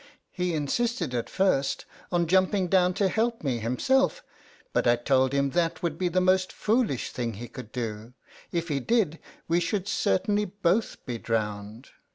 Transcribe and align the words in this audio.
He 0.31 0.55
insisted, 0.55 1.13
at 1.13 1.29
first, 1.29 1.85
on 2.11 2.25
jumping 2.25 2.69
down 2.69 2.95
to 2.95 3.07
help 3.07 3.43
me 3.43 3.59
him 3.59 3.77
self; 3.77 4.23
but 4.73 4.87
I 4.87 4.95
told 4.95 5.31
him 5.31 5.51
that 5.51 5.83
would 5.83 5.99
be 5.99 6.07
the 6.07 6.19
most 6.19 6.51
foolish 6.51 7.11
thing 7.11 7.33
he 7.33 7.47
could 7.47 7.71
do; 7.71 8.13
if 8.51 8.69
he 8.69 8.79
did, 8.79 9.19
we 9.47 9.59
should 9.59 9.87
certainly 9.87 10.45
both 10.45 11.05
be 11.05 11.19
drowned. 11.19 11.89